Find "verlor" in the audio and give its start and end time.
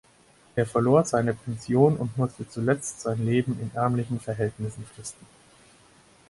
0.65-1.05